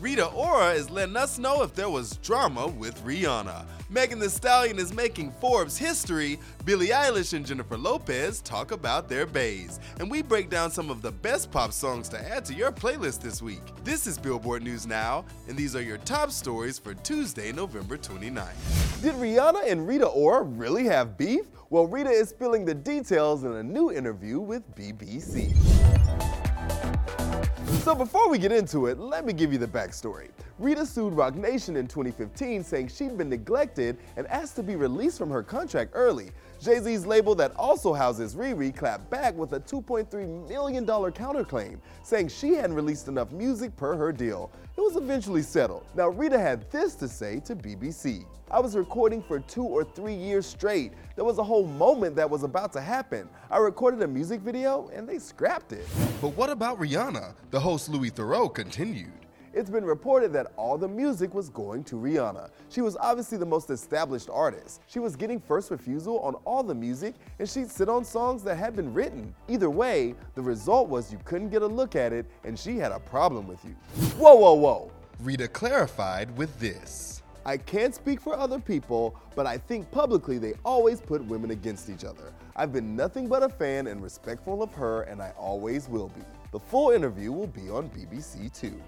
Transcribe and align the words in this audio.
Rita 0.00 0.28
Ora 0.28 0.72
is 0.72 0.88
letting 0.88 1.18
us 1.18 1.38
know 1.38 1.62
if 1.62 1.74
there 1.74 1.90
was 1.90 2.16
drama 2.18 2.66
with 2.66 3.04
Rihanna. 3.04 3.66
Megan 3.90 4.18
Thee 4.18 4.28
Stallion 4.28 4.78
is 4.78 4.94
making 4.94 5.30
Forbes 5.32 5.76
history. 5.76 6.38
Billie 6.64 6.88
Eilish 6.88 7.34
and 7.34 7.44
Jennifer 7.44 7.76
Lopez 7.76 8.40
talk 8.40 8.72
about 8.72 9.10
their 9.10 9.26
baes. 9.26 9.78
And 9.98 10.10
we 10.10 10.22
break 10.22 10.48
down 10.48 10.70
some 10.70 10.88
of 10.88 11.02
the 11.02 11.12
best 11.12 11.50
pop 11.50 11.74
songs 11.74 12.08
to 12.10 12.32
add 12.32 12.46
to 12.46 12.54
your 12.54 12.72
playlist 12.72 13.20
this 13.20 13.42
week. 13.42 13.60
This 13.84 14.06
is 14.06 14.16
Billboard 14.16 14.62
News 14.62 14.86
Now, 14.86 15.26
and 15.48 15.56
these 15.56 15.76
are 15.76 15.82
your 15.82 15.98
top 15.98 16.30
stories 16.30 16.78
for 16.78 16.94
Tuesday, 16.94 17.52
November 17.52 17.98
29th. 17.98 19.02
Did 19.02 19.16
Rihanna 19.16 19.70
and 19.70 19.86
Rita 19.86 20.06
Ora 20.06 20.44
really 20.44 20.84
have 20.84 21.18
beef? 21.18 21.44
Well, 21.68 21.86
Rita 21.86 22.08
is 22.08 22.30
spilling 22.30 22.64
the 22.64 22.74
details 22.74 23.44
in 23.44 23.52
a 23.52 23.62
new 23.62 23.92
interview 23.92 24.40
with 24.40 24.62
BBC. 24.74 25.54
So 27.78 27.94
before 27.94 28.28
we 28.28 28.36
get 28.36 28.52
into 28.52 28.86
it, 28.86 28.98
let 28.98 29.24
me 29.24 29.32
give 29.32 29.52
you 29.52 29.58
the 29.58 29.66
backstory. 29.66 30.28
Rita 30.58 30.84
sued 30.84 31.14
Roc 31.14 31.34
Nation 31.34 31.76
in 31.76 31.86
2015 31.86 32.62
saying 32.62 32.88
she'd 32.88 33.16
been 33.16 33.30
neglected 33.30 33.96
and 34.18 34.26
asked 34.26 34.56
to 34.56 34.62
be 34.62 34.76
released 34.76 35.16
from 35.16 35.30
her 35.30 35.42
contract 35.42 35.92
early. 35.94 36.30
Jay-Z's 36.60 37.06
label 37.06 37.34
that 37.36 37.56
also 37.56 37.94
houses 37.94 38.34
Riri 38.34 38.76
clapped 38.76 39.08
back 39.08 39.34
with 39.34 39.54
a 39.54 39.60
$2.3 39.60 40.48
million 40.48 40.84
counterclaim, 40.84 41.78
saying 42.02 42.28
she 42.28 42.52
hadn't 42.52 42.74
released 42.74 43.08
enough 43.08 43.32
music 43.32 43.74
per 43.76 43.96
her 43.96 44.12
deal. 44.12 44.50
It 44.76 44.80
was 44.80 44.96
eventually 44.96 45.40
settled. 45.40 45.86
Now 45.94 46.08
Rita 46.08 46.38
had 46.38 46.70
this 46.70 46.94
to 46.96 47.08
say 47.08 47.40
to 47.46 47.56
BBC. 47.56 48.26
I 48.50 48.58
was 48.58 48.76
recording 48.76 49.22
for 49.22 49.38
two 49.38 49.62
or 49.62 49.84
three 49.84 50.14
years 50.14 50.44
straight. 50.44 50.92
There 51.14 51.24
was 51.24 51.38
a 51.38 51.44
whole 51.44 51.66
moment 51.66 52.16
that 52.16 52.28
was 52.28 52.42
about 52.42 52.72
to 52.72 52.80
happen. 52.80 53.28
I 53.48 53.58
recorded 53.58 54.02
a 54.02 54.08
music 54.08 54.40
video 54.40 54.90
and 54.92 55.08
they 55.08 55.20
scrapped 55.20 55.72
it. 55.72 55.86
But 56.20 56.30
what 56.30 56.50
about 56.50 56.80
Rihanna? 56.80 57.34
The 57.52 57.59
host 57.60 57.88
Louis 57.88 58.10
Theroux 58.10 58.52
continued. 58.52 59.12
It's 59.52 59.68
been 59.68 59.84
reported 59.84 60.32
that 60.32 60.52
all 60.56 60.78
the 60.78 60.88
music 60.88 61.34
was 61.34 61.50
going 61.50 61.82
to 61.84 61.96
Rihanna. 61.96 62.50
She 62.68 62.80
was 62.80 62.96
obviously 63.00 63.36
the 63.36 63.46
most 63.46 63.68
established 63.68 64.30
artist. 64.30 64.80
She 64.86 65.00
was 65.00 65.16
getting 65.16 65.40
first 65.40 65.70
refusal 65.70 66.20
on 66.20 66.36
all 66.44 66.62
the 66.62 66.74
music, 66.74 67.14
and 67.38 67.48
she'd 67.48 67.68
sit 67.68 67.88
on 67.88 68.04
songs 68.04 68.44
that 68.44 68.56
had 68.56 68.76
been 68.76 68.94
written. 68.94 69.34
Either 69.48 69.68
way, 69.68 70.14
the 70.36 70.42
result 70.42 70.88
was 70.88 71.12
you 71.12 71.18
couldn't 71.24 71.50
get 71.50 71.62
a 71.62 71.66
look 71.66 71.96
at 71.96 72.12
it, 72.12 72.26
and 72.44 72.56
she 72.58 72.76
had 72.76 72.92
a 72.92 73.00
problem 73.00 73.48
with 73.48 73.64
you. 73.64 73.72
Whoa, 74.16 74.36
whoa, 74.36 74.54
whoa. 74.54 74.90
Rita 75.20 75.48
clarified 75.48 76.34
with 76.36 76.56
this. 76.60 77.22
I 77.44 77.56
can't 77.56 77.94
speak 77.94 78.20
for 78.20 78.38
other 78.38 78.60
people, 78.60 79.16
but 79.34 79.46
I 79.46 79.58
think 79.58 79.90
publicly 79.90 80.38
they 80.38 80.54
always 80.64 81.00
put 81.00 81.24
women 81.24 81.50
against 81.50 81.90
each 81.90 82.04
other. 82.04 82.32
I've 82.54 82.72
been 82.72 82.94
nothing 82.94 83.26
but 83.26 83.42
a 83.42 83.48
fan 83.48 83.88
and 83.88 84.00
respectful 84.02 84.62
of 84.62 84.72
her, 84.74 85.02
and 85.02 85.20
I 85.20 85.32
always 85.36 85.88
will 85.88 86.08
be. 86.08 86.22
The 86.52 86.58
full 86.58 86.90
interview 86.90 87.30
will 87.30 87.46
be 87.46 87.70
on 87.70 87.90
BBC 87.90 88.52
Two. 88.52 88.80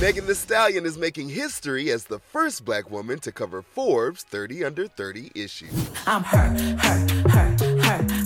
Megan 0.00 0.26
Thee 0.26 0.34
Stallion 0.34 0.84
is 0.84 0.98
making 0.98 1.28
history 1.28 1.90
as 1.90 2.04
the 2.04 2.18
first 2.18 2.64
black 2.64 2.90
woman 2.90 3.20
to 3.20 3.30
cover 3.30 3.62
Forbes 3.62 4.24
30 4.24 4.64
Under 4.64 4.88
30 4.88 5.30
issue. 5.34 5.68
I'm 6.06 6.24
her, 6.24 6.48
her, 6.78 7.28
her, 7.28 7.56
her. 7.82 8.23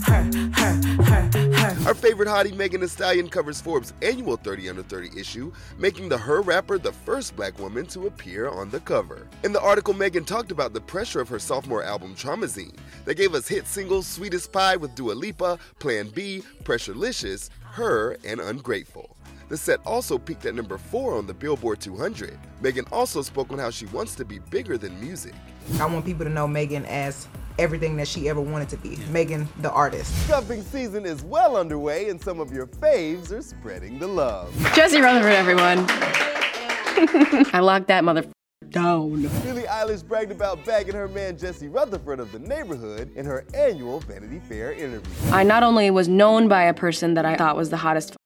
Our 1.89 1.95
favorite 1.95 2.29
hottie 2.29 2.55
Megan 2.55 2.83
Thee 2.83 2.87
Stallion 2.87 3.31
covers 3.31 3.63
Forbes' 3.63 3.95
annual 4.03 4.37
30 4.37 4.69
Under 4.69 4.83
30 4.83 5.19
issue, 5.19 5.51
making 5.79 6.11
the 6.11 6.19
Her 6.19 6.43
rapper 6.43 6.77
the 6.77 6.93
first 6.93 7.35
black 7.35 7.59
woman 7.59 7.87
to 7.87 8.09
appear 8.09 8.51
on 8.51 8.69
the 8.69 8.81
cover. 8.81 9.27
In 9.43 9.55
the 9.55 9.63
article, 9.63 9.95
Megan 9.95 10.27
talked 10.27 10.51
about 10.51 10.75
the 10.75 10.83
pressure 10.83 11.19
of 11.19 11.31
her 11.31 11.39
sophomore 11.39 11.83
album 11.83 12.15
Traumazine 12.15 12.77
that 13.07 13.15
gave 13.15 13.35
us 13.35 13.49
hit 13.49 13.67
singles 13.67 14.07
Sweetest 14.07 14.53
Pie 14.53 14.77
with 14.77 14.95
Dua 14.95 15.13
Lipa, 15.13 15.59
Plan 15.79 16.09
B, 16.09 16.43
Pressurelicious, 16.63 17.49
Her, 17.63 18.19
and 18.23 18.39
Ungrateful. 18.39 19.17
The 19.49 19.57
set 19.57 19.81
also 19.87 20.19
peaked 20.19 20.45
at 20.45 20.55
number 20.55 20.77
4 20.77 21.17
on 21.17 21.27
the 21.27 21.33
Billboard 21.33 21.81
200. 21.81 22.39
Megan 22.61 22.85
also 22.93 23.23
spoke 23.23 23.51
on 23.51 23.59
how 23.59 23.71
she 23.71 23.87
wants 23.87 24.15
to 24.17 24.27
be 24.27 24.41
bigger 24.51 24.77
than 24.77 25.01
music. 25.01 25.33
I 25.81 25.87
want 25.87 26.05
people 26.05 26.27
to 26.27 26.31
know 26.31 26.47
Megan 26.47 26.85
as 26.85 27.29
everything 27.59 27.97
that 27.97 28.09
she 28.09 28.29
ever 28.29 28.41
wanted 28.41 28.69
to 28.71 28.77
be 28.79 28.97
Megan, 29.11 29.49
the 29.61 29.71
artist. 29.71 30.15
Cuffing 30.29 30.63
season 30.63 31.05
is 31.05 31.23
well 31.23 31.57
underway, 31.57 32.09
and 32.09 32.21
some 32.21 32.41
of 32.41 32.53
your 32.53 32.67
faves 32.67 33.33
are 33.33 33.43
spreading 33.43 33.99
the 33.99 34.07
love. 34.07 34.55
Jesse 34.75 35.01
Rutherford, 35.01 35.33
everyone. 35.33 35.85
I 37.53 37.61
locked 37.61 37.89
that 37.89 38.05
mother 38.05 38.25
down. 38.71 39.23
Billie 39.43 39.63
Eilish 39.63 40.07
bragged 40.07 40.31
about 40.31 40.65
bagging 40.65 40.95
her 40.95 41.09
man 41.09 41.39
Jesse 41.39 41.69
Rutherford 41.69 42.21
of 42.21 42.33
the 42.33 42.39
Neighbourhood 42.39 43.11
in 43.17 43.25
her 43.25 43.45
annual 43.55 44.01
Vanity 44.01 44.41
Fair 44.41 44.73
interview. 44.73 45.33
I 45.33 45.43
not 45.43 45.63
only 45.63 45.91
was 45.91 46.09
known 46.09 46.49
by 46.49 46.65
a 46.65 46.75
person 46.75 47.15
that 47.15 47.25
I 47.25 47.37
thought 47.37 47.57
was 47.57 47.71
the 47.71 47.77
hottest 47.77 48.17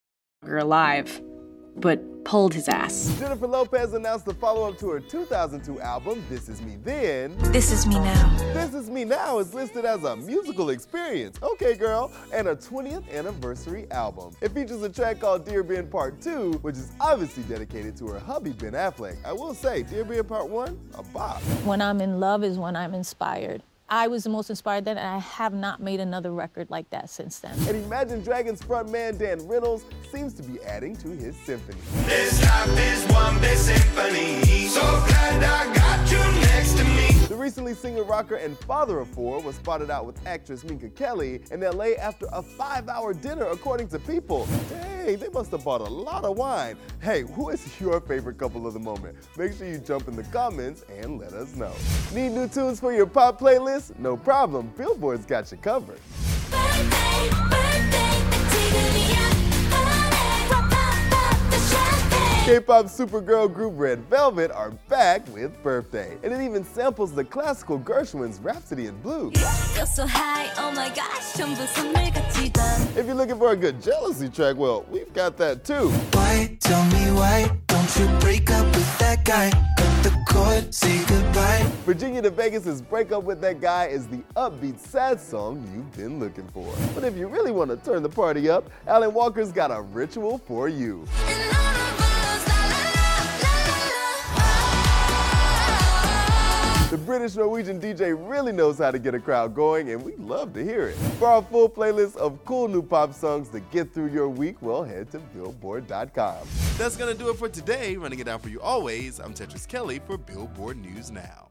alive, 0.45 1.21
but 1.75 2.23
pulled 2.23 2.53
his 2.53 2.69
ass. 2.69 3.13
Jennifer 3.19 3.47
Lopez 3.47 3.93
announced 3.93 4.25
the 4.25 4.33
follow-up 4.33 4.77
to 4.79 4.89
her 4.89 4.99
2002 4.99 5.81
album, 5.81 6.23
This 6.29 6.47
Is 6.47 6.61
Me 6.61 6.77
Then. 6.83 7.35
This 7.51 7.71
Is 7.71 7.85
Me 7.85 7.95
Now. 7.95 8.37
This 8.53 8.73
Is 8.73 8.89
Me 8.89 9.03
Now 9.03 9.39
is 9.39 9.53
listed 9.53 9.83
as 9.83 10.03
a 10.03 10.15
musical 10.15 10.69
experience, 10.69 11.37
okay 11.43 11.75
girl, 11.75 12.11
and 12.33 12.47
a 12.47 12.55
20th 12.55 13.11
anniversary 13.11 13.87
album. 13.91 14.33
It 14.41 14.53
features 14.53 14.81
a 14.83 14.89
track 14.89 15.19
called 15.19 15.45
Dear 15.45 15.63
Ben 15.63 15.87
Part 15.87 16.21
2, 16.21 16.53
which 16.61 16.75
is 16.75 16.91
obviously 16.99 17.43
dedicated 17.43 17.97
to 17.97 18.07
her 18.07 18.19
hubby 18.19 18.51
Ben 18.51 18.73
Affleck. 18.73 19.17
I 19.25 19.33
will 19.33 19.53
say, 19.53 19.83
Dear 19.83 20.05
Ben 20.05 20.23
Part 20.23 20.47
1, 20.47 20.79
a 20.95 21.03
bop. 21.03 21.41
When 21.65 21.81
I'm 21.81 21.99
in 21.99 22.19
love 22.19 22.43
is 22.43 22.57
when 22.57 22.75
I'm 22.75 22.93
inspired. 22.93 23.63
I 23.93 24.07
was 24.07 24.23
the 24.23 24.31
most 24.31 24.49
inspired 24.49 24.85
then, 24.85 24.97
and 24.97 25.07
I 25.07 25.19
have 25.19 25.53
not 25.53 25.79
made 25.79 25.99
another 25.99 26.31
record 26.31 26.71
like 26.71 26.89
that 26.89 27.11
since 27.11 27.37
then. 27.37 27.55
And 27.67 27.85
Imagine 27.85 28.23
Dragons 28.23 28.59
frontman 28.59 29.19
Dan 29.19 29.47
Reynolds 29.47 29.85
seems 30.11 30.33
to 30.33 30.41
be 30.41 30.59
adding 30.63 30.95
to 30.95 31.09
his 31.09 31.35
symphony. 31.37 31.77
This 32.07 32.41
life 32.41 32.75
is 32.79 33.05
one 33.13 33.39
big 33.39 33.55
symphony. 33.55 34.41
So 34.69 34.81
glad 34.81 35.43
I 35.43 35.75
got 35.75 35.82
recently 37.53 37.75
singer, 37.75 38.01
rocker, 38.01 38.37
and 38.37 38.57
father 38.61 38.97
of 38.97 39.07
four 39.09 39.39
was 39.39 39.55
spotted 39.57 39.91
out 39.91 40.07
with 40.07 40.19
actress 40.25 40.63
Minka 40.63 40.89
Kelly 40.89 41.39
in 41.51 41.59
LA 41.59 41.89
after 41.99 42.25
a 42.33 42.41
five-hour 42.41 43.13
dinner, 43.13 43.45
according 43.45 43.87
to 43.89 43.99
People. 43.99 44.47
Dang, 44.71 45.17
they 45.17 45.29
must 45.29 45.51
have 45.51 45.63
bought 45.63 45.81
a 45.81 45.83
lot 45.83 46.25
of 46.25 46.35
wine. 46.35 46.75
Hey, 46.99 47.21
who 47.21 47.49
is 47.49 47.79
your 47.79 48.01
favorite 48.01 48.39
couple 48.39 48.65
of 48.65 48.73
the 48.73 48.79
moment? 48.79 49.15
Make 49.37 49.53
sure 49.53 49.67
you 49.67 49.77
jump 49.77 50.07
in 50.07 50.15
the 50.15 50.23
comments 50.23 50.83
and 50.89 51.19
let 51.19 51.33
us 51.33 51.55
know. 51.55 51.75
Need 52.11 52.29
new 52.31 52.47
tunes 52.47 52.79
for 52.79 52.91
your 52.91 53.05
pop 53.05 53.39
playlist? 53.39 53.99
No 53.99 54.17
problem, 54.17 54.73
Billboard's 54.75 55.27
got 55.27 55.51
you 55.51 55.57
covered. 55.57 55.99
Birthday, 56.49 57.52
K-pop 62.43 62.87
supergirl 62.87 63.51
group 63.51 63.73
Red 63.77 63.99
Velvet 64.09 64.51
are 64.51 64.71
back 64.89 65.25
with 65.29 65.63
Birthday, 65.63 66.17
and 66.23 66.33
it 66.33 66.41
even 66.41 66.65
samples 66.65 67.13
the 67.13 67.23
classical 67.23 67.79
Gershwin's 67.79 68.39
Rhapsody 68.39 68.87
in 68.87 68.99
Blue. 68.99 69.31
So 69.35 70.05
oh 70.05 70.73
if 72.97 73.05
you're 73.05 73.15
looking 73.15 73.37
for 73.37 73.53
a 73.53 73.55
good 73.55 73.81
jealousy 73.81 74.27
track, 74.27 74.57
well, 74.57 74.85
we've 74.89 75.13
got 75.13 75.37
that 75.37 75.63
too. 75.63 75.87
Why, 76.11 76.57
tell 76.59 76.83
me 76.87 77.11
why, 77.17 77.49
don't 77.67 77.95
you 77.97 78.07
break 78.19 78.51
up 78.51 78.65
with 78.65 78.99
that 78.99 79.23
guy? 79.23 79.49
Cut 80.27 80.73
say 80.73 81.05
goodbye. 81.05 81.63
Virginia 81.85 82.21
to 82.23 82.31
Vegas' 82.31 82.81
Break 82.81 83.11
Up 83.11 83.23
With 83.23 83.39
That 83.41 83.61
Guy 83.61 83.85
is 83.85 84.07
the 84.07 84.23
upbeat, 84.35 84.79
sad 84.79 85.21
song 85.21 85.63
you've 85.73 85.95
been 85.95 86.19
looking 86.19 86.47
for. 86.47 86.73
But 86.95 87.03
if 87.03 87.15
you 87.15 87.27
really 87.27 87.51
want 87.51 87.69
to 87.69 87.77
turn 87.77 88.01
the 88.01 88.09
party 88.09 88.49
up, 88.49 88.69
Alan 88.87 89.13
Walker's 89.13 89.51
got 89.51 89.69
a 89.71 89.81
ritual 89.81 90.39
for 90.39 90.67
you. 90.67 91.07
British 97.13 97.35
Norwegian 97.35 97.79
DJ 97.79 98.15
really 98.27 98.51
knows 98.51 98.79
how 98.79 98.89
to 98.89 98.97
get 98.97 99.13
a 99.13 99.19
crowd 99.19 99.53
going, 99.53 99.91
and 99.91 100.03
we 100.03 100.15
love 100.15 100.51
to 100.55 100.63
hear 100.63 100.87
it. 100.87 100.95
For 101.19 101.27
our 101.27 101.43
full 101.43 101.69
playlist 101.69 102.15
of 102.15 102.43
cool 102.43 102.67
new 102.67 102.81
pop 102.81 103.13
songs 103.13 103.49
to 103.49 103.59
get 103.59 103.93
through 103.93 104.07
your 104.07 104.27
week, 104.27 104.55
well, 104.61 104.83
head 104.83 105.11
to 105.11 105.19
Billboard.com. 105.19 106.47
That's 106.75 106.97
gonna 106.97 107.13
do 107.13 107.29
it 107.29 107.37
for 107.37 107.47
today. 107.47 107.97
Running 107.97 108.17
it 108.17 108.23
down 108.23 108.39
for 108.39 108.49
you 108.49 108.59
always, 108.61 109.19
I'm 109.19 109.31
Tetris 109.35 109.67
Kelly 109.67 109.99
for 110.07 110.17
Billboard 110.17 110.77
News 110.81 111.11
Now. 111.11 111.49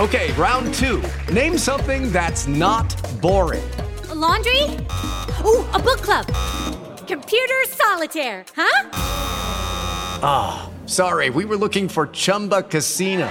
Okay, 0.00 0.32
round 0.32 0.74
two. 0.74 1.00
Name 1.32 1.56
something 1.56 2.10
that's 2.10 2.48
not 2.48 2.92
boring. 3.22 3.70
A 4.10 4.16
laundry? 4.16 4.64
Ooh, 5.44 5.64
a 5.70 5.78
book 5.78 6.02
club. 6.02 6.26
Computer 7.06 7.68
solitaire, 7.68 8.44
huh? 8.56 8.90
Ah, 10.26 10.68
oh, 10.68 10.88
sorry, 10.88 11.30
we 11.30 11.44
were 11.44 11.56
looking 11.56 11.88
for 11.88 12.08
Chumba 12.08 12.64
Casino. 12.64 13.30